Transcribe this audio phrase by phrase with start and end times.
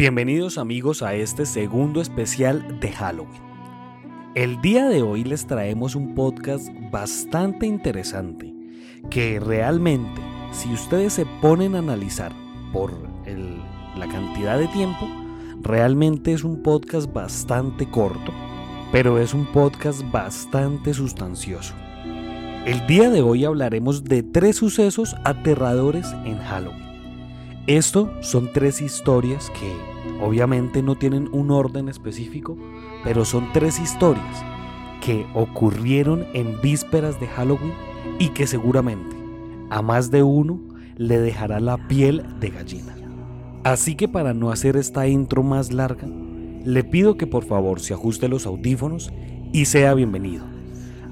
[0.00, 3.42] Bienvenidos amigos a este segundo especial de Halloween.
[4.34, 8.50] El día de hoy les traemos un podcast bastante interesante
[9.10, 12.32] que realmente, si ustedes se ponen a analizar
[12.72, 12.94] por
[13.94, 15.06] la cantidad de tiempo,
[15.60, 18.32] realmente es un podcast bastante corto,
[18.92, 21.74] pero es un podcast bastante sustancioso.
[22.64, 26.88] El día de hoy hablaremos de tres sucesos aterradores en Halloween.
[27.66, 29.89] Esto son tres historias que
[30.20, 32.56] obviamente no tienen un orden específico,
[33.04, 34.44] pero son tres historias
[35.00, 37.72] que ocurrieron en vísperas de Halloween
[38.18, 39.16] y que seguramente
[39.70, 40.60] a más de uno
[40.96, 42.94] le dejará la piel de gallina.
[43.64, 46.06] Así que para no hacer esta intro más larga,
[46.64, 49.10] le pido que por favor se ajuste los audífonos
[49.52, 50.44] y sea bienvenido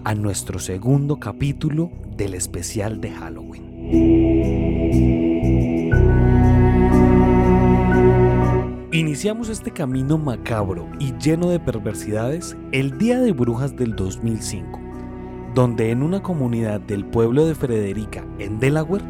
[0.04, 5.17] a nuestro segundo capítulo del especial de Halloween.
[9.18, 14.78] Iniciamos este camino macabro y lleno de perversidades el Día de Brujas del 2005,
[15.56, 19.02] donde en una comunidad del pueblo de Frederica, en Delaware,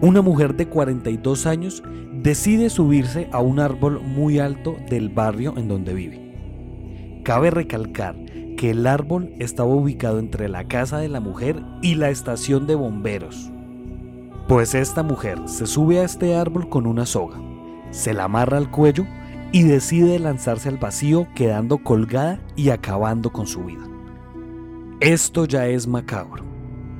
[0.00, 1.82] una mujer de 42 años
[2.22, 7.20] decide subirse a un árbol muy alto del barrio en donde vive.
[7.22, 8.16] Cabe recalcar
[8.56, 12.76] que el árbol estaba ubicado entre la casa de la mujer y la estación de
[12.76, 13.52] bomberos.
[14.48, 17.38] Pues esta mujer se sube a este árbol con una soga,
[17.90, 19.04] se la amarra al cuello
[19.52, 23.86] y decide lanzarse al vacío quedando colgada y acabando con su vida.
[25.00, 26.44] Esto ya es macabro,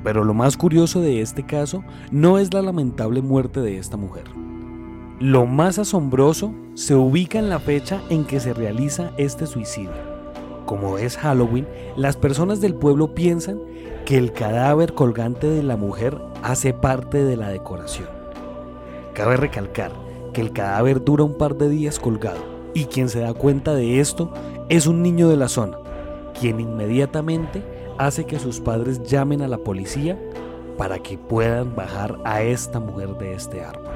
[0.03, 4.25] pero lo más curioso de este caso no es la lamentable muerte de esta mujer.
[5.19, 10.11] Lo más asombroso se ubica en la fecha en que se realiza este suicidio.
[10.65, 13.59] Como es Halloween, las personas del pueblo piensan
[14.05, 18.09] que el cadáver colgante de la mujer hace parte de la decoración.
[19.13, 19.91] Cabe recalcar
[20.31, 22.39] que el cadáver dura un par de días colgado
[22.73, 24.31] y quien se da cuenta de esto
[24.69, 25.77] es un niño de la zona,
[26.39, 27.61] quien inmediatamente
[27.97, 30.19] hace que sus padres llamen a la policía
[30.77, 33.91] para que puedan bajar a esta mujer de este árbol.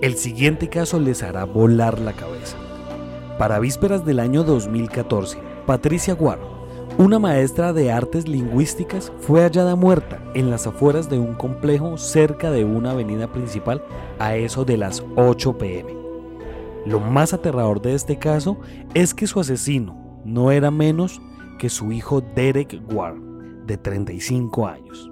[0.00, 2.56] El siguiente caso les hará volar la cabeza.
[3.38, 6.55] Para vísperas del año 2014, Patricia Guaro,
[6.98, 12.50] una maestra de artes lingüísticas fue hallada muerta en las afueras de un complejo cerca
[12.50, 13.82] de una avenida principal
[14.18, 15.94] a eso de las 8 pm.
[16.86, 18.58] Lo más aterrador de este caso
[18.94, 21.20] es que su asesino no era menos
[21.58, 23.20] que su hijo Derek Ward,
[23.66, 25.10] de 35 años.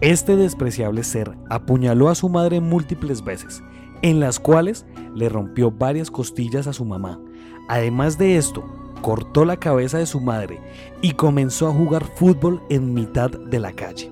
[0.00, 3.62] Este despreciable ser apuñaló a su madre múltiples veces,
[4.02, 7.20] en las cuales le rompió varias costillas a su mamá.
[7.68, 8.64] Además de esto,
[9.02, 10.60] cortó la cabeza de su madre
[11.02, 14.10] y comenzó a jugar fútbol en mitad de la calle.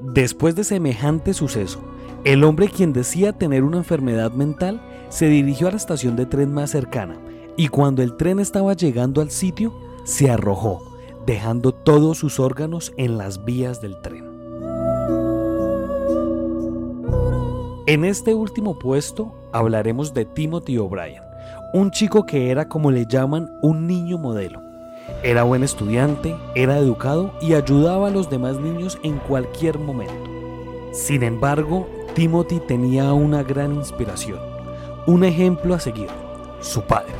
[0.00, 1.80] Después de semejante suceso,
[2.24, 4.80] el hombre quien decía tener una enfermedad mental
[5.10, 7.18] se dirigió a la estación de tren más cercana
[7.56, 10.96] y cuando el tren estaba llegando al sitio, se arrojó,
[11.26, 14.24] dejando todos sus órganos en las vías del tren.
[17.86, 21.22] En este último puesto hablaremos de Timothy O'Brien,
[21.74, 24.62] un chico que era como le llaman un niño modelo.
[25.24, 30.14] Era buen estudiante, era educado y ayudaba a los demás niños en cualquier momento.
[30.92, 34.38] Sin embargo, Timothy tenía una gran inspiración,
[35.08, 36.06] un ejemplo a seguir,
[36.60, 37.16] su padre.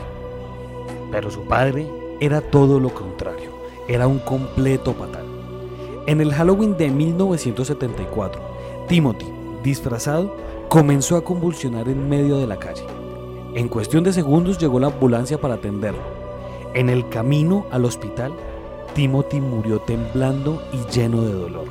[1.10, 1.88] Pero su padre
[2.20, 3.50] era todo lo contrario,
[3.88, 5.25] era un completo patán.
[6.06, 8.41] En el Halloween de 1974,
[8.87, 9.26] Timothy,
[9.64, 10.37] disfrazado,
[10.69, 12.84] comenzó a convulsionar en medio de la calle.
[13.54, 16.03] En cuestión de segundos llegó la ambulancia para atenderlo.
[16.75, 18.32] En el camino al hospital,
[18.94, 21.66] Timothy murió temblando y lleno de dolor.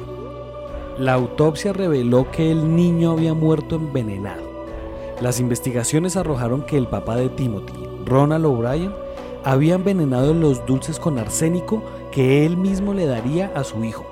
[0.98, 4.44] La autopsia reveló que el niño había muerto envenenado.
[5.20, 7.74] Las investigaciones arrojaron que el papá de Timothy,
[8.06, 8.94] Ronald O'Brien,
[9.44, 14.06] había envenenado los dulces con arsénico que él mismo le daría a su hijo.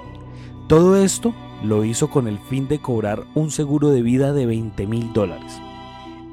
[0.68, 4.88] Todo esto lo hizo con el fin de cobrar un seguro de vida de 20
[4.88, 5.62] mil dólares.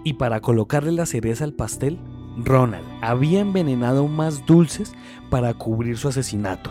[0.09, 1.99] Y para colocarle la cereza al pastel,
[2.39, 4.95] Ronald había envenenado más dulces
[5.29, 6.71] para cubrir su asesinato.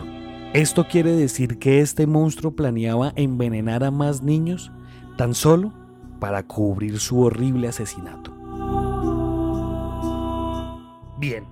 [0.54, 4.72] Esto quiere decir que este monstruo planeaba envenenar a más niños
[5.16, 5.72] tan solo
[6.18, 8.34] para cubrir su horrible asesinato.
[11.20, 11.44] Bien,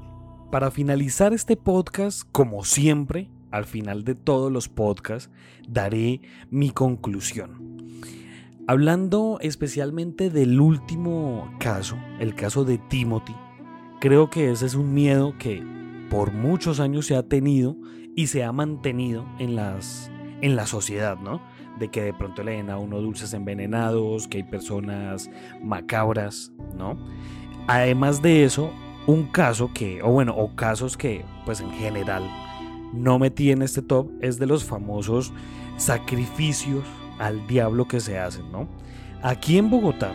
[0.50, 5.30] para finalizar este podcast, como siempre, al final de todos los podcasts,
[5.68, 7.65] daré mi conclusión.
[8.68, 13.36] Hablando especialmente del último caso, el caso de Timothy,
[14.00, 15.62] creo que ese es un miedo que
[16.10, 17.76] por muchos años se ha tenido
[18.16, 20.10] y se ha mantenido en, las,
[20.40, 21.40] en la sociedad, ¿no?
[21.78, 25.30] de que de pronto le den a uno dulces envenenados, que hay personas
[25.62, 26.98] macabras, ¿no?
[27.68, 28.72] Además de eso,
[29.06, 32.24] un caso que, o bueno, o casos que pues en general
[32.92, 35.32] no metí en este top es de los famosos
[35.76, 36.82] sacrificios
[37.18, 38.68] al diablo que se hacen, ¿no?
[39.22, 40.12] Aquí en Bogotá,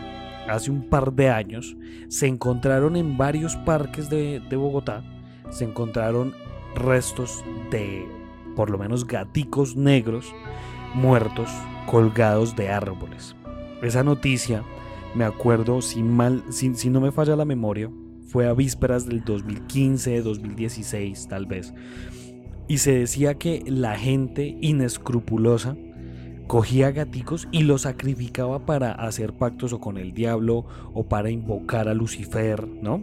[0.48, 1.76] hace un par de años,
[2.08, 5.02] se encontraron en varios parques de, Bogotá,
[5.50, 6.34] se encontraron
[6.74, 8.06] restos de
[8.56, 10.34] por lo menos gaticos negros
[10.94, 11.50] muertos
[11.86, 13.34] colgados de árboles.
[13.82, 14.62] Esa noticia,
[15.14, 17.90] me acuerdo, si, mal, si, si no me falla la memoria,
[18.26, 21.74] fue a vísperas del 2015, 2016 tal vez.
[22.68, 25.76] Y se decía que la gente inescrupulosa
[26.52, 31.88] cogía gaticos y los sacrificaba para hacer pactos o con el diablo o para invocar
[31.88, 33.02] a Lucifer, ¿no?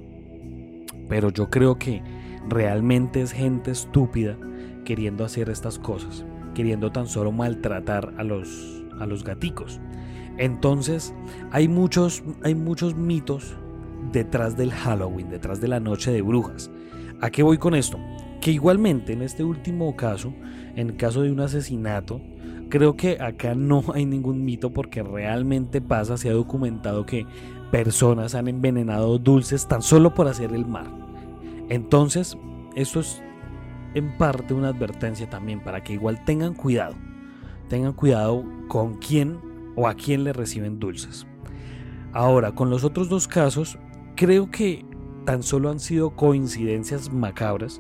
[1.08, 2.04] Pero yo creo que
[2.48, 4.38] realmente es gente estúpida
[4.86, 6.24] queriendo hacer estas cosas,
[6.54, 9.82] queriendo tan solo maltratar a los, a los gaticos.
[10.38, 11.16] Entonces,
[11.50, 13.58] hay muchos, hay muchos mitos
[14.12, 16.70] detrás del Halloween, detrás de la noche de brujas.
[17.20, 17.98] ¿A qué voy con esto?
[18.42, 20.36] Que igualmente en este último caso,
[20.76, 22.22] en caso de un asesinato,
[22.70, 27.26] creo que acá no hay ningún mito porque realmente pasa, se ha documentado que
[27.72, 30.88] personas han envenenado dulces tan solo por hacer el mar.
[31.70, 32.38] Entonces,
[32.76, 33.22] esto es
[33.94, 36.96] en parte una advertencia también para que igual tengan cuidado.
[37.68, 39.40] Tengan cuidado con quién
[39.76, 41.28] o a quién le reciben dulces.
[42.12, 43.78] Ahora, con los otros dos casos,
[44.16, 44.84] creo que
[45.26, 47.80] tan solo han sido coincidencias macabras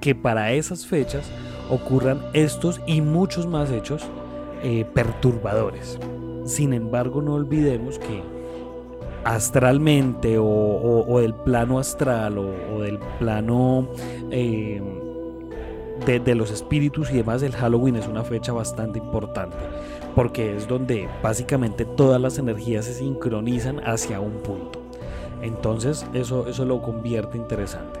[0.00, 1.30] que para esas fechas
[1.68, 4.02] ocurran estos y muchos más hechos
[4.62, 5.98] eh, perturbadores.
[6.44, 8.22] Sin embargo, no olvidemos que
[9.24, 13.88] astralmente o, del plano astral o, del plano
[14.30, 14.80] eh,
[16.06, 19.56] de, de, los espíritus y demás, el Halloween es una fecha bastante importante
[20.14, 24.80] porque es donde básicamente todas las energías se sincronizan hacia un punto.
[25.42, 28.00] Entonces eso, eso lo convierte interesante.